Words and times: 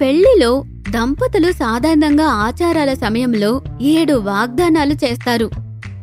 పెళ్ళిలో 0.00 0.64
దంపతులు 0.66 1.52
సాధారణంగా 1.52 2.24
ఆచారాల 2.24 2.94
సమయంలో 2.94 3.62
ఏడు 3.82 4.12
వాగ్దానాలు 4.12 4.92
చేస్తారు. 4.92 5.50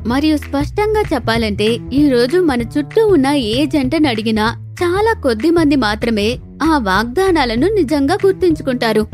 మరియు 0.08 0.38
స్పష్టంగా 0.38 1.04
చెప్పాలంటే 1.14 1.78
ఈ 1.94 2.10
రోజు 2.10 2.40
మన 2.40 2.62
చుట్టూ 2.62 3.08
ఉన్న 3.08 3.28
ఏ 3.28 3.66
జంటను 3.66 4.08
అడిగినా 4.08 4.69
చాలా 4.84 5.22
కొద్ది 5.22 5.50
మంది 5.52 5.76
మాత్రమే 5.76 6.40
ఆ 6.64 6.78
వాగ్దానాలను 6.78 7.68
నిజంగా 7.68 8.18
గుర్తుంచుకుంటారు. 8.26 9.08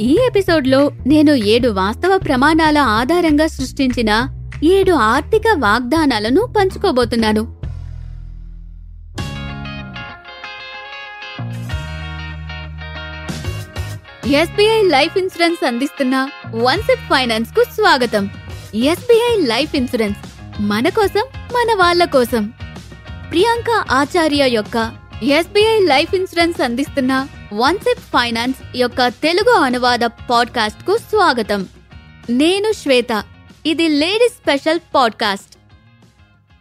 ఈ 0.00 0.18
ఎపిసోడ్లో 0.26 0.90
నేను 1.06 1.32
ఏడు 1.32 1.68
వాస్తవ 1.68 2.18
ప్రమాణాల 2.18 2.78
ఆధారంగా 2.78 3.46
సృష్టించిన 3.46 4.28
ఏడు 4.64 4.92
ఆర్థిక 4.92 5.42
వాగ్దానాలను 5.58 6.54
పంచుకోబోతున్నాను. 6.56 7.60
ఎస్బీఐ 14.26 14.82
లైఫ్ 14.82 15.18
ఇన్సూరెన్స్ 15.18 15.66
అందిస్తున్న 15.66 16.28
వన్ 16.54 16.82
సిప్ 16.82 17.00
ఫైనాన్స్కు 17.00 17.64
స్వాగతం. 17.74 18.30
ఎస్బీఐ 18.74 19.46
లైఫ్ 19.46 19.76
ఇన్సూరెన్స్ 19.76 20.18
మన 20.62 20.88
కోసం 20.88 21.22
మన 21.38 21.78
వాళ్ళ 21.78 22.04
కోసం. 22.04 22.52
ప్రియాంక 23.30 23.70
ఆచార్య 23.90 24.48
యొక్క 24.48 24.96
ఎస్బీఐ 25.22 25.78
లైఫ్ 25.78 26.14
ఇన్సూరెన్స్ 26.14 26.60
అందిస్తున్న 26.60 27.28
వన్ 27.52 27.78
సిప్ 27.78 28.00
ఫైనాన్స్ 28.00 28.76
యొక్క 28.76 29.08
తెలుగు 29.08 29.50
అనువాద 29.50 29.98
పాడ్కాస్ట్కు 29.98 30.96
స్వాగతం. 30.96 31.66
నేను 32.30 32.72
శ్వేత. 32.72 33.24
ఇది 33.66 33.88
లేడీస్ 33.88 34.34
స్పెషల్ 34.34 34.80
పాడ్కాస్ట్. 34.94 35.58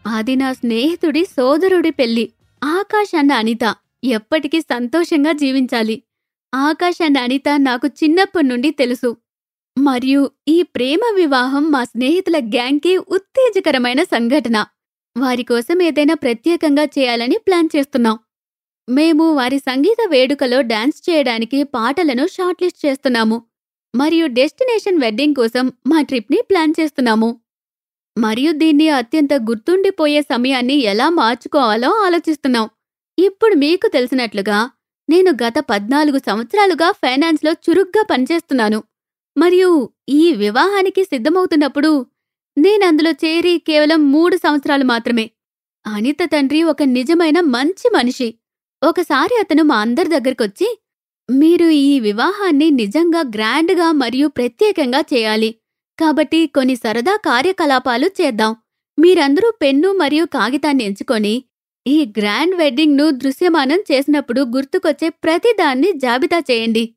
అది 0.07 0.35
నా 0.35 0.53
స్నేహితుడి 0.53 1.25
సోదరుడి 1.25 1.91
పెళ్ళి 1.91 2.31
ఆకాష్ 2.63 3.15
అండ్ 3.15 3.33
అనిత 3.33 3.75
ఎప్పటికీ 4.03 4.61
సంతోషంగా 4.61 5.31
జీవించాలి. 5.31 6.03
ఆకాష్ 6.55 7.03
అండ్ 7.03 7.17
అనిత 7.17 7.43
నాకు 7.57 7.87
చిన్నప్పటి 7.87 8.47
నుండి 8.47 8.71
తెలుసు. 8.71 9.17
మరియు 9.77 10.31
ఈ 10.47 10.61
ప్రేమ 10.61 10.99
వివాహం 11.15 11.71
మా 11.71 11.83
స్నేహితుల 11.83 12.37
గ్యాంగ్కి 12.37 12.97
ఉత్తేజకరమైన 12.97 14.03
సంఘటన. 14.03 14.65
వారి 15.19 15.43
కోసం 15.43 15.81
ఏదైనా 15.81 16.13
ప్రత్యేకంగా 16.13 16.83
చేయాలని 16.83 17.37
ప్లాన్ 17.47 17.69
చేస్తున్నాం. 17.75 18.19
మేము 18.89 19.35
వారి 19.35 19.59
సంగీత 19.59 19.97
వేడుకలో 20.09 20.61
డాన్స్ 20.61 21.09
చేయడానికి 21.09 21.63
పాటలను 21.63 22.27
షార్ట్ 22.27 22.63
లిస్ట్ 22.63 22.85
చేస్తున్నాము. 22.85 23.37
మరియు 23.95 24.25
డెస్టినేషన్ 24.27 25.01
వెడ్డింగ్ 25.01 25.35
కోసం 25.35 25.71
మా 25.87 26.01
ట్రిప్ని 26.01 26.39
ప్లాన్ 26.49 26.73
చేస్తున్నాము. 26.79 27.29
మరియు 28.17 28.51
దీన్ని 28.51 28.89
అత్యంత 28.89 29.33
గుర్తుండిపోయే 29.33 30.21
సమయాన్ని 30.21 30.73
ఎలా 30.73 31.09
మార్చుకోవాలో 31.09 31.91
ఆలోచిస్తున్నాం. 32.05 32.69
ఇప్పుడు 33.19 33.55
మీకు 33.55 33.87
తెలిసినట్లుగా 33.87 34.69
నేను 35.09 35.31
గత 35.31 35.53
పద్నాలుగు 35.59 36.17
సంవత్సరాలుగా 36.17 36.91
ఫైనాన్స్లో 36.91 37.51
చురుగ్గా 37.51 38.03
పనిచేస్తున్నాను. 38.11 38.83
మరియు 39.37 39.89
ఈ 40.09 40.33
వివాహానికి 40.33 41.03
సిద్ధమవుతున్నప్పుడు 41.03 41.91
నేనందులో 42.57 43.11
చేరి 43.11 43.57
కేవలం 43.67 44.11
మూడు 44.11 44.35
సంవత్సరాలు 44.35 44.83
మాత్రమే. 44.83 45.29
అనిత 45.85 46.17
తండ్రి 46.23 46.63
ఒక 46.63 46.83
నిజమైన 46.83 47.39
మంచి 47.39 47.89
మనిషి. 47.95 48.33
ఒకసారి 48.83 49.39
అతను 49.39 49.63
మా 49.63 49.77
అందరి 49.77 50.09
దగ్గరకొచ్చి 50.09 50.79
మీరు 51.31 51.65
ఈ 51.65 51.99
వివాహాన్ని 51.99 52.71
నిజంగా 52.71 53.19
గ్రాండ్గా 53.19 53.91
మరియు 53.91 54.27
ప్రత్యేకంగా 54.27 55.01
చేయాలి. 55.13 55.55
కాబట్టి 55.99 56.47
కొన్ని 56.47 56.75
సరదా 56.75 57.15
కార్యకలాపాలు 57.15 58.07
చేద్దాం. 58.07 58.55
మీరందరూ 58.99 59.51
పెన్ను 59.61 59.93
మరియు 59.93 60.25
కాగితాన్ని 60.25 60.83
ఎంచుకొని 60.83 61.43
ఈ 61.87 62.13
గ్రాండ్ 62.17 62.55
వెడ్డింగ్ను 62.55 63.09
దృశ్యమానం 63.09 63.79
చేసినప్పుడు 63.91 64.41
గుర్తుకొచ్చే 64.41 65.09
ప్రతిదాన్ని 65.09 65.91
జాబితా 65.91 66.39
చేయండి. 66.39 66.95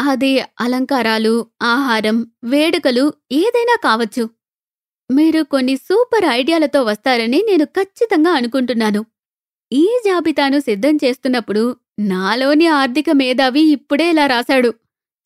అది 0.00 0.40
అలంకారాలు 0.60 1.46
ఆహారం 1.62 2.30
వేడుకలు 2.44 3.12
ఏదైనా 3.32 3.76
కావచ్చు. 3.84 4.37
మీరు 5.10 5.42
కొన్ని 5.42 5.76
సూపర్ 5.76 6.24
ఐడియాలతో 6.24 6.82
వస్తారని 6.82 7.42
నేను 7.48 7.64
ఖచ్చితంగా 7.64 8.30
అనుకుంటున్నాను. 8.30 9.06
ఈ 9.72 9.84
జాబితాను 10.06 10.60
సిద్ధం 10.60 10.96
చేస్తున్నప్పుడు 11.04 11.76
నాలోని 12.00 12.66
ఆర్థిక 12.66 13.10
మేధావి 13.10 13.60
ఇప్పుడే 13.60 14.10
ఇలా 14.10 14.26
రాశాడు. 14.26 14.74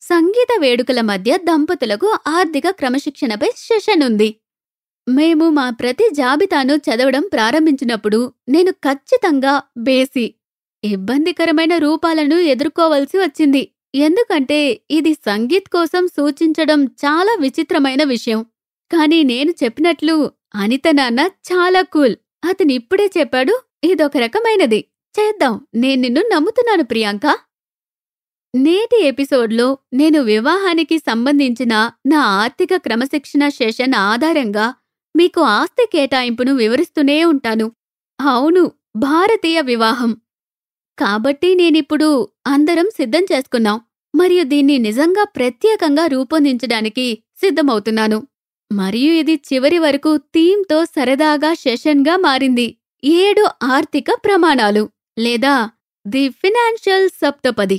సంగీత 0.01 0.59
వేడుకల 0.59 1.01
మధ్య 1.01 1.37
దంపతులకు 1.37 2.19
ఆర్థిక 2.27 2.69
క్రమశిక్షణపై 2.69 3.49
సెషన్ 3.55 4.03
ఉంది. 4.03 4.35
మేము 5.09 5.49
మా 5.49 5.69
ప్రతి 5.69 6.09
జాబితాను 6.13 6.73
చదవడం 6.75 7.23
ప్రారంభించినప్పుడు 7.33 8.33
నేను 8.49 8.71
ఖచ్చితంగా 8.71 9.63
బేసి 9.77 10.35
ఇబ్బందికరమైన 10.83 11.77
రూపాలను 11.77 12.35
ఎదుర్కోవలసి 12.35 13.17
వచ్చింది. 13.17 13.63
ఎందుకంటే 13.95 14.81
ఇది 14.91 15.13
సంగీత్ 15.13 15.69
కోసం 15.69 16.07
సూచించడం 16.07 16.85
చాలా 16.85 17.35
విచిత్రమైన 17.39 18.03
విషయం. 18.03 18.45
కానీ 18.91 19.23
నేను 19.23 19.53
చెప్పినట్లు 19.63 20.31
అనిత 20.55 20.87
నాన్న 20.91 21.19
చాలా 21.19 21.81
కూల్. 21.81 22.15
అతను 22.43 22.71
ఇప్పుడే 22.71 23.09
చెప్పాడు 23.17 23.61
ఇదొక 23.83 24.17
రకమైనది. 24.17 24.85
చేద్దాం. 25.19 25.67
నేను 25.75 26.01
నిన్ను 26.01 26.21
నమ్ముతున్నాను 26.21 26.83
ప్రియాంక. 26.83 27.21
నేటి 28.55 29.03
ఎపిసోడ్లో 29.03 29.77
నేను 29.93 30.21
వివాహానికి 30.21 30.97
సంబంధించిన 30.97 31.91
నా 32.05 32.19
ఆర్థిక 32.19 32.75
క్రమశిక్షణ 32.75 33.47
సెషన్ 33.47 33.93
ఆధారంగా 33.93 34.73
మీకు 35.15 35.41
ఆస్తి 35.41 35.89
కేటాయింపును 35.91 36.55
వివరిస్తూనే 36.55 37.25
ఉంటాను. 37.25 37.71
అవును 38.21 38.71
భారతీయ 38.95 39.61
వివాహం. 39.61 40.17
కాబట్టి 40.99 41.55
నేనిప్పుడు 41.55 42.27
అందరం 42.47 42.89
సిద్ధం 42.95 43.23
చేసుకున్నాం. 43.23 43.81
మరియు 44.15 44.43
దీన్ని 44.43 44.77
నిజంగా 44.77 45.23
ప్రత్యేకంగా 45.23 46.05
రూపొందించడానికి 46.07 47.23
సిద్ధమవుతున్నాను. 47.35 48.27
మరియు 48.71 49.11
ఇది 49.13 49.35
చివరి 49.49 49.79
వరకు 49.79 50.17
థీమ్తో 50.17 50.85
సరదాగా 50.85 51.53
సెషన్గా 51.53 52.15
మారింది. 52.17 52.67
ఏడు 53.03 53.43
ఆర్థిక 53.63 54.05
ప్రమాణాలు 54.25 54.83
లేదా 55.19 55.69
ది 56.07 56.29
ఫినాన్షియల్ 56.29 57.09
సప్తపది. 57.09 57.77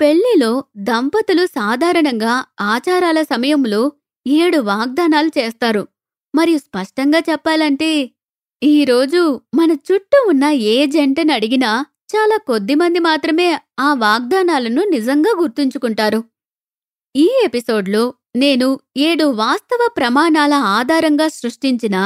పెళ్ళిలో 0.00 0.64
దంపతులు 0.76 1.46
సాధారణంగా 1.46 2.32
ఆచారాల 2.60 3.22
సమయంలో 3.22 3.92
ఏడు 4.26 4.58
వాగ్దానాలు 4.58 5.30
చేస్తారు. 5.38 5.82
మరియు 6.34 6.58
స్పష్టంగా 6.58 7.20
చెప్పాలంటే 7.30 7.90
ఈరోజు 8.62 9.22
మన 9.54 9.70
చుట్టూ 9.88 10.18
ఉన్న 10.28 10.44
ఏ 10.44 10.86
జంటను 10.86 11.32
అడిగినా 11.32 11.70
చాలా 12.14 12.36
కొద్ది 12.46 12.74
మంది 12.74 12.98
మాత్రమే 12.98 13.48
ఆ 13.80 13.94
వాగ్దానాలను 13.94 14.82
నిజంగా 14.84 15.32
గుర్తుంచుకుంటారు. 15.40 16.20
ఈ 17.14 17.26
ఎపిసోడ్లో 17.44 18.04
నేను 18.34 18.68
ఏడు 18.96 19.24
వాస్తవ 19.32 19.82
ప్రమాణాల 19.96 20.52
ఆధారంగా 20.52 21.28
సృష్టించిన 21.28 21.96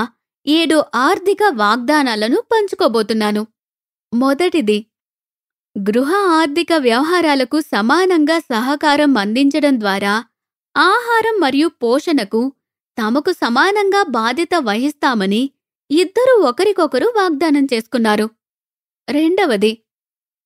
ఏడు 0.46 0.84
ఆర్థిక 0.94 1.38
వాగ్దానాలను 1.52 2.38
పంచుకోబోతున్నాను. 2.52 3.42
మొదటిది 4.12 4.78
గృహ 5.76 6.10
ఆర్థిక 6.30 6.72
వ్యవహారాలకు 6.78 7.60
సమానంగా 7.60 8.38
సహకారం 8.38 9.18
అందించడం 9.18 9.80
ద్వారా 9.80 10.14
ఆహారం 10.74 11.40
మరియు 11.40 11.68
పోషణకు 11.82 12.52
తమకు 12.98 13.32
సమానంగా 13.32 14.02
బాధ్యత 14.02 14.54
వహిస్తామని 14.60 15.42
ఇద్దరూ 15.90 16.34
ఒకరికొకరు 16.42 17.06
వాగ్దానం 17.16 17.64
చేసుకున్నారు. 17.64 18.26
రెండవది 19.08 19.72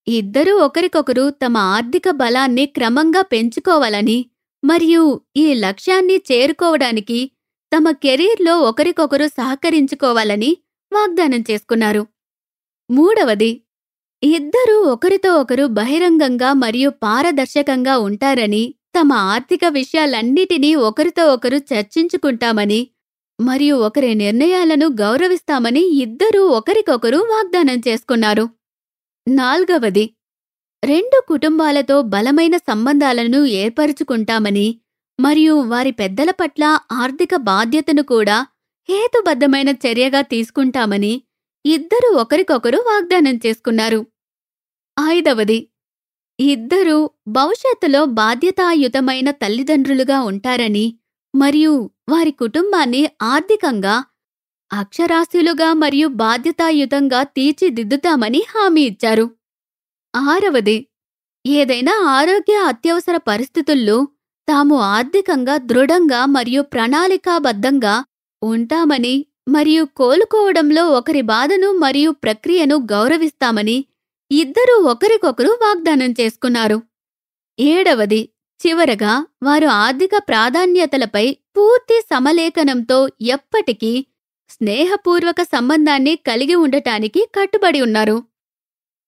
ఇద్దరూ 0.06 0.52
ఒకరికొకరు 0.58 1.30
తమ 1.42 1.56
ఆర్థిక 1.56 2.10
బలాన్ని 2.10 2.66
క్రమంగా 2.66 3.22
పెంచుకోవాలని 3.22 4.18
మరియు 4.62 5.02
ఈ 5.36 5.54
లక్ష్యాన్ని 5.54 6.16
చేరుకోవడానికి 6.32 7.18
తమ 7.72 7.90
కెరీర్లో 7.90 8.54
ఒకరికొకరు 8.60 9.26
సహకరించుకోవాలని 9.26 10.50
వాగ్దానం 10.92 11.44
చేసుకున్నారు. 11.50 12.02
మూడవది 12.90 13.50
ఇద్దరూ 14.22 14.76
ఒకరితో 14.84 15.30
ఒకరు 15.34 15.66
బహిరంగంగా 15.66 16.52
మరియు 16.52 16.90
పారదర్శకంగా 17.04 17.94
ఉంటారని 17.98 18.74
తమ 18.96 19.12
ఆర్థిక 19.12 19.64
విషయాలన్నిటినీ 19.70 20.74
ఒకరితో 20.74 21.24
ఒకరు 21.34 21.58
చర్చించుకుంటామని 21.72 22.80
మరియు 23.38 23.76
ఒకరి 23.76 24.14
నిర్ణయాలను 24.14 24.86
గౌరవిస్తామని 25.00 25.82
ఇద్దరూ 26.04 26.42
ఒకరికొకరు 26.48 27.18
వాగ్దానం 27.32 27.78
చేసుకున్నారు. 27.88 28.44
నాల్గవది 29.28 30.04
రెండు 30.82 31.18
కుటుంబాలతో 31.28 31.96
బలమైన 32.02 32.56
సంబంధాలను 32.56 33.40
ఏర్పరుచుకుంటామని 33.44 34.68
మరియు 35.18 35.54
వారి 35.62 35.90
పెద్దల 35.90 36.30
పట్ల 36.30 36.64
ఆర్థిక 36.92 37.36
బాధ్యతను 37.36 38.02
కూడా 38.02 38.38
హేతుబద్ధమైన 38.88 39.70
చర్యగా 39.84 40.20
తీసుకుంటామని 40.22 41.12
ఇద్దరు 41.64 42.08
ఒకరికొకరు 42.14 42.78
వాగ్దానం 42.86 43.36
చేసుకున్నారు. 43.36 44.00
ఐదవది 44.96 45.58
ఇద్దరూ 46.38 46.96
భవిష్యత్తులో 47.28 48.04
బాధ్యతాయుతమైన 48.04 49.30
తల్లిదండ్రులుగా 49.42 50.18
ఉంటారని 50.22 50.86
మరియు 51.34 51.74
వారి 52.08 52.30
కుటుంబాన్ని 52.30 53.02
ఆర్థికంగా 53.22 53.94
అక్షరాస్యులుగా 54.70 55.68
మరియు 55.74 56.08
బాధ్యతాయుతంగా 56.08 57.22
తీర్చిదిద్దుతామని 57.36 58.40
హామీ 58.50 58.82
ఇచ్చారు. 58.82 59.26
ఆరవది. 60.14 60.86
ఏదైనా 61.46 61.92
ఆరోగ్య 62.08 62.54
అత్యవసర 62.54 63.16
పరిస్థితుల్లో 63.16 64.08
తాము 64.48 64.76
ఆర్థికంగా 64.80 65.56
దృఢంగా 65.56 66.26
మరియు 66.26 66.62
ప్రణాళికాబద్ధంగా 66.62 68.04
ఉంటామని 68.42 69.26
మరియు 69.48 69.84
కోలుకోవడంలో 69.96 70.88
ఒకరి 70.88 71.22
బాధను 71.22 71.72
మరియు 71.72 72.10
ప్రక్రియను 72.10 72.76
గౌరవిస్తామని 72.92 73.84
ఇద్దరూ 74.30 74.82
ఒకరికొకరు 74.82 75.58
వాగ్దానం 75.62 76.14
చేసుకున్నారు. 76.20 76.82
ఏడవది. 77.58 78.28
చివరగా 78.60 79.26
వారు 79.42 79.66
ఆర్థిక 79.66 80.10
ప్రాధాన్యతలపై 80.28 81.36
పూర్తి 81.56 82.00
సమలేఖనంతో 82.00 83.08
ఎప్పటికీ 83.20 84.06
స్నేహపూర్వక 84.50 85.42
సంబంధాన్ని 85.42 86.16
కలిగి 86.16 86.54
ఉండటానికి 86.54 87.28
కట్టుబడి 87.34 87.80
ఉన్నారు. 87.80 88.16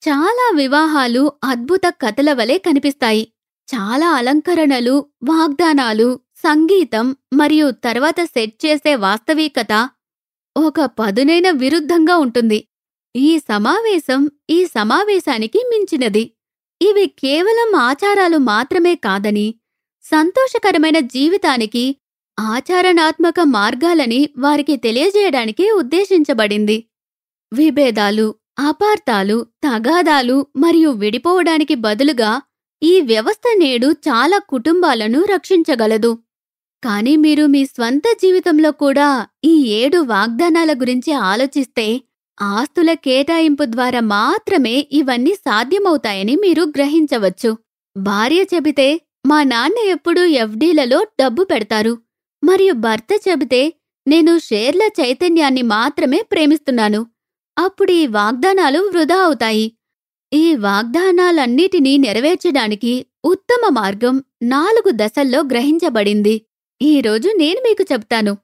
చాలా 0.08 0.52
వివాహాలు 0.56 1.32
అద్భుత 1.44 1.80
కథల 2.00 2.32
వలె 2.32 2.58
కనిపిస్తాయి. 2.58 3.28
చాలా 3.68 4.10
అలంకరణలు 4.10 5.06
వాగ్దానాలు 5.24 6.20
సంగీతం 6.36 7.16
మరియు 7.32 7.70
తర్వాత 7.70 8.20
సెట్ 8.24 8.66
చేసే 8.66 8.96
వాస్తవికత 8.96 9.88
ఒక 10.56 10.80
పదునైన 10.80 11.50
విరుద్ధంగా 11.50 12.16
ఉంటుంది. 12.16 12.68
ఈ 13.16 13.38
సమావేశం 13.38 14.30
ఈ 14.50 14.66
సమావేశానికి 14.66 15.58
మించినది. 15.58 16.24
ఇవి 16.80 17.06
కేవలం 17.06 17.80
ఆచారాలు 17.80 18.36
మాత్రమే 18.36 18.94
కాదని 18.94 19.54
సంతోషకరమైన 20.04 20.98
జీవితానికి 20.98 21.96
ఆచరణాత్మక 22.40 23.40
మార్గాలని 23.40 24.28
వారికి 24.38 24.76
తెలియజేయడానికి 24.76 25.70
ఉద్దేశించబడింది. 25.70 26.84
విభేదాలు 27.52 28.34
అపార్థాలు 28.58 29.46
తగాదాలు 29.64 30.46
మరియు 30.56 30.90
విడిపోవడానికి 30.90 31.74
బదులుగా 31.74 32.42
ఈ 32.82 33.00
వ్యవస్థ 33.00 33.42
నేడు 33.56 33.92
చాలా 33.92 34.38
కుటుంబాలను 34.38 35.24
రక్షించగలదు. 35.24 36.18
కానీ 36.82 37.16
మీరు 37.16 37.46
మీ 37.46 37.64
స్వంత 37.64 38.02
జీవితంలో 38.22 38.72
కూడా 38.72 39.26
ఈ 39.44 39.66
ఏడు 39.66 39.98
వాగ్దానాల 39.98 40.72
గురించి 40.72 41.12
ఆలోచిస్తే 41.12 42.02
ఆస్తుల 42.42 42.92
కేటాయింపు 42.92 43.64
ద్వారా 43.64 44.00
మాత్రమే 44.00 44.88
ఇవన్నీ 44.92 45.34
సాధ్యమవుతాయని 45.34 46.36
మీరు 46.36 46.62
గ్రహించవచ్చు. 46.62 47.58
భార్య 47.96 48.44
చెబితే 48.54 49.00
మా 49.26 49.42
నాన్న 49.42 49.78
ఎప్పుడూ 49.88 50.24
ఎఫ్డీలలో 50.24 51.06
డబ్బు 51.20 51.44
పెడతారు. 51.44 51.98
మరియు 52.42 52.72
భర్త 52.72 53.28
చెబితే 53.28 53.74
నేను 54.06 54.38
షేర్ల 54.38 54.82
చైతన్యాన్ని 55.00 55.62
మాత్రమే 55.62 56.22
ప్రేమిస్తున్నాను. 56.32 57.06
అప్పుడు 57.58 57.92
ఈ 57.92 58.06
వాగ్దానాలు 58.06 58.78
వృధా 58.78 59.24
అవుతాయి. 59.24 59.72
ఈ 60.32 60.56
వాగ్దానాలన్నిటినీ 60.56 61.96
నెరవేర్చడానికి 61.96 63.06
ఉత్తమ 63.24 63.68
మార్గం 63.74 64.24
నాలుగు 64.42 64.90
దశల్లో 64.94 65.40
గ్రహించబడింది. 65.40 66.42
ఈరోజు 66.82 67.28
నేను 67.28 67.60
మీకు 67.60 67.84
చెప్తాను. 67.92 68.38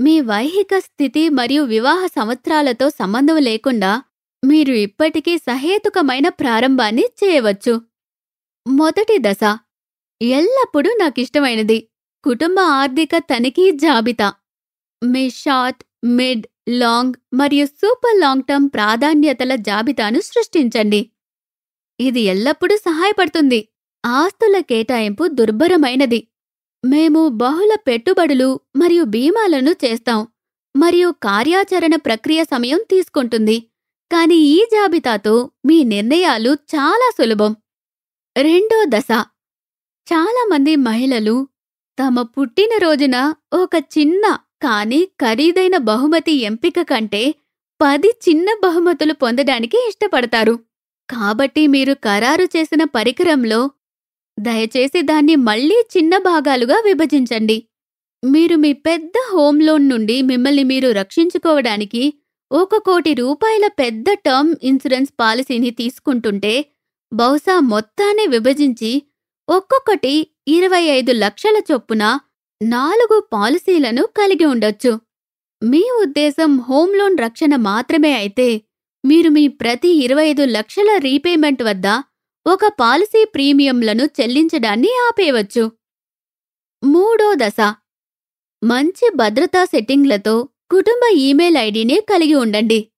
మీ 0.00 0.20
వైహిక 0.20 0.78
స్థితి 0.78 1.28
మరియు 1.28 1.62
వివాహ 1.62 2.06
సంవత్సరాలతో 2.06 2.90
సంబంధం 2.90 3.36
లేకుండా 3.36 4.02
మీరు 4.44 4.72
ఇప్పటికీ 4.72 5.38
సహేతుకమైన 5.38 6.28
ప్రారంభాన్ని 6.28 7.04
చేయవచ్చు. 7.24 7.80
మొదటి 8.68 9.18
దశ. 9.20 9.58
ఎల్లప్పుడూ 10.22 10.90
నాకిష్టమైనది. 11.00 11.88
కుటుంబ 12.24 12.60
ఆర్థిక 12.60 13.10
తనిఖీ 13.16 13.70
జాబితా. 13.70 14.32
మీ 15.04 15.30
షార్ట్ 15.30 15.84
మిడ్ 16.04 16.46
లాంగ్ 16.78 17.14
మరియు 17.34 17.66
సూపర్ 17.66 18.20
లాంగ్ 18.20 18.42
టర్మ్ 18.42 18.68
ప్రాధాన్యతల 18.74 19.54
జాబితాను 19.54 20.20
సృష్టించండి. 20.20 21.10
ఇది 22.00 22.20
ఎల్లప్పుడూ 22.20 22.76
సహాయపడుతుంది. 22.76 23.68
ఆస్తుల 24.06 24.58
కేటాయింపు 24.58 25.26
దుర్భరమైనది. 25.26 26.28
మేము 26.84 27.28
బహుళ 27.28 27.76
పెట్టుబడులు 27.86 28.60
మరియు 28.76 29.04
బీమాలను 29.04 29.70
చేస్తాం. 29.70 30.26
మరియు 30.76 31.14
కార్యాచరణ 31.22 31.96
ప్రక్రియ 31.96 32.44
సమయం 32.44 32.80
తీసుకుంటుంది. 32.90 33.60
కానీ 34.12 34.34
ఈ 34.34 34.64
జాబితాతో 34.64 35.50
మీ 35.66 35.84
నిర్ణయాలు 35.84 36.50
చాలా 36.50 37.10
సులభం. 37.18 37.56
రెండో 38.36 38.84
దశ. 38.88 39.24
చాలామంది 40.12 40.76
మహిళలు 40.76 41.48
తమ 42.02 42.22
పుట్టినరోజున 42.22 43.34
ఒక 43.52 43.70
చిన్న 43.98 44.38
కానీ 44.62 45.08
ఖరీదైన 45.20 45.76
బహుమతి 45.76 46.32
ఎంపిక 46.40 46.82
కంటే 46.82 47.34
పది 47.80 48.08
చిన్న 48.08 48.48
బహుమతులు 48.62 49.12
పొందడానికి 49.12 49.78
ఇష్టపడతారు. 49.88 50.54
కాబట్టి 51.08 51.66
మీరు 51.66 51.94
ఖరారు 51.94 52.46
చేసిన 52.56 52.84
పరికరంలో 52.84 53.60
దయచేసి 54.38 55.02
దాన్ని 55.02 55.36
మళ్ళీ 55.36 55.78
చిన్న 55.96 56.18
భాగాలుగా 56.18 56.76
విభజించండి. 56.84 57.58
మీరు 58.22 58.56
మీ 58.56 58.72
పెద్ద 58.72 59.12
హోమ్ 59.32 59.60
లోన్ 59.62 59.88
నుండి 59.88 60.22
మిమ్మల్ని 60.22 60.64
మీరు 60.64 60.88
రక్షించుకోవడానికి 60.90 62.02
ఒక 62.50 62.76
కోటి 62.78 63.14
రూపాయల 63.14 63.66
పెద్ద 63.78 64.04
టర్మ్ 64.26 64.54
ఇన్సూరెన్స్ 64.62 65.12
పాలసీని 65.20 65.70
తీసుకుంటుంటే 65.70 66.54
బహుశా 67.12 67.60
మొత్తాన్ని 67.60 68.26
విభజించి 68.26 68.90
ఒక్కొక్కటి 69.48 70.14
ఇరవై 70.48 70.82
ఐదు 70.88 71.12
లక్షల 71.12 71.56
చొప్పున 71.72 72.04
నాలుగు 72.60 73.20
పాలసీలను 73.32 74.02
కలిగి 74.06 74.44
ఉండొచ్చు. 74.44 75.00
మీ 75.62 75.90
ఉద్దేశం 76.02 76.58
హోమ్ 76.58 76.98
లోన్ 76.98 77.18
రక్షణ 77.18 77.56
మాత్రమే 77.56 78.12
అయితే 78.12 78.62
మీరు 79.06 79.28
మీ 79.28 79.48
ప్రతి 79.48 79.88
ఇరవై 79.88 80.26
ఐదు 80.28 80.44
లక్షల 80.44 80.96
రీపేమెంట్ 80.98 81.62
వద్ద 81.62 81.86
ఒక 82.46 82.66
పాలసీ 82.80 83.24
ప్రీమియంలను 83.24 84.04
చెల్లించడాన్ని 84.20 84.88
ఆపేయవచ్చు. 85.08 85.72
మూడో 86.84 87.34
దశ. 87.34 87.60
మంచి 88.64 89.08
భద్రతా 89.14 89.64
సెట్టింగ్లతో 89.64 90.48
కుటుంబ 90.70 91.02
ఈమెయిల్ 91.16 91.56
ఐడిని 91.56 92.00
కలిగి 92.00 92.34
ఉండండి. 92.34 92.88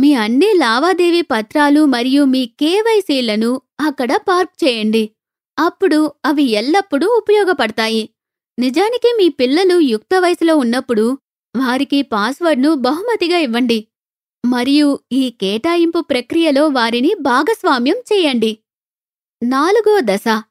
మీ 0.00 0.14
అన్ని 0.14 0.54
లావాదేవీ 0.56 1.22
పత్రాలు 1.22 1.84
మరియు 1.84 2.24
మీ 2.24 2.46
కేవైసీలను 2.46 3.62
అక్కడ 3.80 4.16
పార్క్ 4.16 4.64
చేయండి. 4.64 5.10
అప్పుడు 5.58 6.12
అవి 6.24 6.44
ఎల్లప్పుడూ 6.50 7.06
ఉపయోగపడతాయి. 7.18 8.10
నిజానికి 8.58 9.14
మీ 9.18 9.28
పిల్లలు 9.28 9.80
యుక్త 9.80 10.14
వయసులో 10.18 10.56
ఉన్నప్పుడు 10.56 11.18
వారికి 11.56 12.02
పాస్వర్డ్ను 12.02 12.74
బహుమతిగా 12.74 13.38
ఇవ్వండి. 13.38 13.84
మరియు 14.46 14.98
ఈ 15.12 15.30
కేటాయింపు 15.30 16.00
ప్రక్రియలో 16.00 16.68
వారిని 16.68 17.14
భాగస్వామ్యం 17.20 17.96
చేయండి. 17.96 18.58
నాలుగో 19.42 20.00
దశ. 20.04 20.42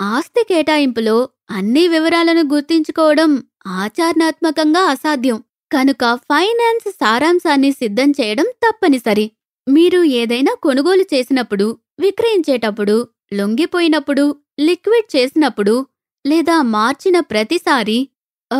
ఆస్తి 0.00 0.44
కేటాయింపులో 0.48 1.28
అన్ని 1.50 1.88
వివరాలను 1.88 2.54
గుర్తించుకోవడం 2.54 3.46
ఆచరణాత్మకంగా 3.66 4.80
అసాధ్యం. 4.80 5.44
కనుక 5.72 6.14
ఫైనాన్స్ 6.14 6.92
సారాంశాన్ని 6.92 7.72
సిద్ధం 7.72 8.10
చేయడం 8.10 8.44
తప్పనిసరి. 8.44 9.30
మీరు 9.68 10.02
ఏదైనా 10.02 10.56
కొనుగోలు 10.62 11.02
చేసినప్పుడు 11.14 11.78
విక్రయించేటప్పుడు 12.00 13.08
లొంగిపోయినప్పుడు 13.34 14.36
లిక్విడ్ 14.60 15.16
చేసినప్పుడు 15.16 15.86
లేదా 16.26 16.62
మార్చిన 16.62 17.20
ప్రతిసారి 17.20 18.08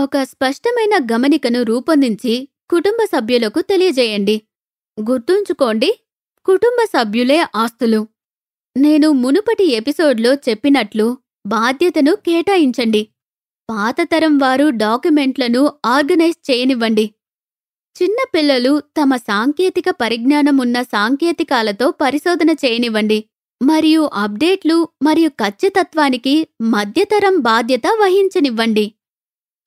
ఒక 0.03 0.23
స్పష్టమైన 0.23 1.07
గమనికను 1.13 1.63
రూపొందించి 1.63 2.49
కుటుంబ 2.71 3.05
సభ్యులకు 3.05 3.61
తెలియజేయండి. 3.61 4.43
గుర్తుంచుకోండి 5.01 6.01
కుటుంబ 6.45 6.85
సభ్యులే 6.85 7.45
ఆస్తులు. 7.57 8.09
నేను 8.77 9.13
మునుపటి 9.13 9.65
ఎపిసోడ్లో 9.65 10.35
చెప్పినట్లు 10.35 11.19
బాధ్యతను 11.47 12.15
కేటాయించండి. 12.15 13.09
పాతతరం 13.71 14.39
వారు 14.39 14.71
డాక్యుమెంట్లను 14.71 15.73
ఆర్గనైజ్ 15.87 16.51
చేయనివ్వండి. 16.51 17.11
చిన్నపిల్లలు 18.03 18.81
తమ 18.81 19.17
సాంకేతిక 19.17 19.85
పరిజ్ఞానం 19.91 20.59
ఉన్న 20.59 20.83
సాంకేతికాలతో 20.83 21.91
పరిశోధన 21.91 22.51
చేయనివ్వండి. 22.51 23.25
మరియు 23.63 24.11
అప్డేట్లు 24.15 24.89
మరియు 25.03 25.29
ఖచ్చితత్వానికి 25.29 26.49
మధ్యతరం 26.63 27.41
బాధ్యత 27.41 27.87
వహించనివ్వండి. 28.01 28.93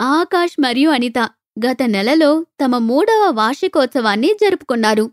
ఆకాష్ 0.01 0.55
మరియు 0.60 0.89
అనిత 0.89 1.19
గత 1.65 1.84
నెలలో 1.84 2.46
తమ 2.62 2.77
మూడవ 2.77 3.29
వార్షికోత్సవాన్ని 3.29 4.29
జరుపుకున్నారు. 4.43 5.05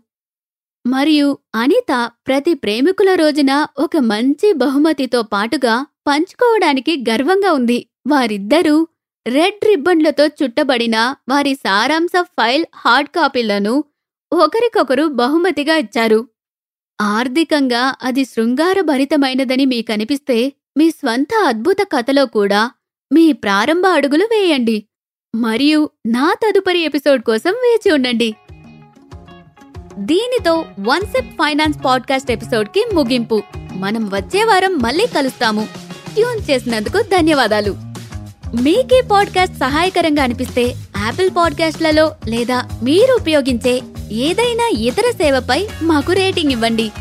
మరియు 0.85 1.37
అనిత 1.55 2.11
ప్రతి 2.27 2.53
ప్రేమికుల 2.53 3.15
రోజున 3.15 3.67
ఒక 3.79 3.97
మంచి 3.97 4.53
బహుమతితో 4.53 5.21
పాటుగా 5.21 5.75
పంచుకోవడానికి 6.07 7.03
గర్వంగా 7.09 7.51
ఉంది. 7.51 7.79
వారిద్దరూ 8.07 8.87
రెడ్ 9.27 9.65
రిబ్బన్లతో 9.65 10.27
చుట్టబడిన 10.27 10.97
వారి 11.29 11.53
సారాంశ 11.55 12.11
ఫైల్ 12.21 12.65
హార్డ్ 12.75 13.09
కాపీలను 13.09 13.83
ఒకరికొకరు 14.31 15.05
బహుమతిగా 15.07 15.75
ఇచ్చారు. 15.77 16.19
ఆర్థికంగా 17.01 17.95
అది 18.03 18.25
శృంగారభరితమైనదని 18.25 19.65
మీకనిపిస్తే 19.65 20.53
మీ 20.77 20.91
స్వంత 20.91 21.27
అద్భుత 21.47 21.77
కథలో 21.91 22.25
కూడా 22.25 22.71
మీ 23.13 23.31
ప్రారంభ 23.31 23.85
అడుగులు 23.85 24.25
వేయండి. 24.25 24.83
మరియు 25.35 25.89
నా 26.07 26.33
తదుపరి 26.33 26.79
ఎపిసోడ్ 26.79 27.21
కోసం 27.21 27.51
వేచి 27.51 27.91
ఉండండి. 27.91 28.35
దీనితో 29.97 30.65
వన్ 30.79 31.01
సెప్ 31.01 31.31
ఫైనాన్స్ 31.31 31.79
పాడ్కాస్ట్ 31.85 32.31
ఎపిసోడ్కి 32.31 32.85
ముగింపు. 32.93 33.41
మనం 33.73 34.09
వచ్చే 34.09 34.43
వారం 34.43 34.77
మళ్ళీ 34.77 35.07
కలుస్తాము. 35.07 35.67
ట్యూన్ 36.13 36.51
చేసినందుకు 36.51 37.01
ధన్యవాదాలు. 37.01 37.75
మీకే 38.61 39.01
పాడ్కాస్ట్ 39.11 39.55
సహాయకరంగా 39.55 40.23
అనిపిస్తే 40.23 40.61
యాపిల్ 40.97 41.29
పాడ్కాస్ట్లలో 41.37 42.15
లేదా 42.27 42.69
మీరు 42.83 43.13
ఉపయోగించే 43.13 43.81
ఏదైనా 44.11 44.71
ఇతర 44.79 45.11
సేవపై 45.11 45.67
మాకు 45.81 46.13
రేటింగ్ 46.13 46.51
ఇవ్వండి. 46.51 46.91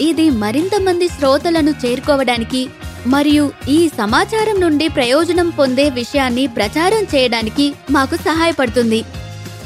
ఇది 0.00 0.30
మరింత 0.30 0.80
మంది 0.80 1.08
శ్రోతలను 1.08 1.70
చేరుకోవడానికి 1.70 2.68
మరియు 3.06 3.52
ఈ 3.68 3.88
సమాచారం 3.88 4.60
నుండి 4.60 4.88
ప్రయోజనం 4.88 5.50
పొందే 5.50 5.90
విషయాన్ని 5.90 6.46
ప్రచారం 6.46 7.02
చేయడానికి 7.02 7.74
మాకు 7.90 8.16
సహాయపడుతుంది. 8.16 9.04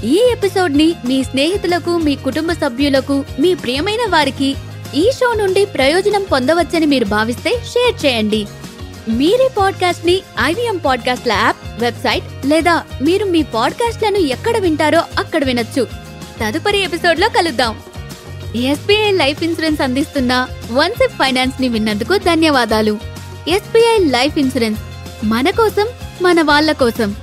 ఈ 0.04 0.28
ఎపిసోడ్ని 0.32 0.94
మీ 1.06 1.24
స్నేహితులకు 1.24 1.98
మీ 1.98 2.16
కుటుంబ 2.16 2.52
సభ్యులకు 2.52 3.24
మీ 3.40 3.54
ప్రియమైన 3.54 4.10
వారికి 4.10 4.56
ఈ 4.94 5.10
షో 5.12 5.34
నుండి 5.34 5.64
ప్రయోజనం 5.64 6.26
పొందవచ్చని 6.32 6.86
మీరు 6.86 7.04
భావిస్తే 7.04 7.50
షేర్ 7.50 8.06
చేయండి. 8.06 8.46
మీరే 9.08 9.50
పాడ్కాస్ట్ని 9.58 10.22
ఐవీఎం 10.40 10.76
పాడ్కాస్ట్ల 10.76 11.32
యాప్ 11.32 11.82
వెబ్సైట్ 11.82 12.46
లేదా 12.46 12.82
మీరు 13.02 13.24
మీ 13.24 13.42
పాడ్కాస్ట్లను 13.42 14.16
ఎక్కడ 14.16 14.58
వింటారో 14.58 15.02
అక్కడ 15.18 15.44
వినొచ్చు. 15.44 16.05
తదుపరి 16.40 16.78
ఎపిసోడ్లో 16.78 17.28
కలుద్దాం. 17.28 17.80
ఎస్బీఐ 18.56 19.10
లైఫ్ 19.10 19.42
ఇన్సూరెన్స్ 19.42 19.80
అందిస్తున్న 19.82 20.48
వన్ 20.72 20.92
సెప్ 20.92 21.12
ఫైనాన్స్ని 21.12 21.68
విన్నందుకు 21.68 22.16
ధన్యవాదాలు. 22.16 22.98
ఎస్బీఐ 23.48 23.98
లైఫ్ 23.98 24.38
ఇన్సూరెన్స్ 24.38 24.80
మన 25.24 25.50
కోసం 25.50 25.86
మన 26.22 26.42
వాళ్ళ 26.42 26.72
కోసం. 26.72 27.16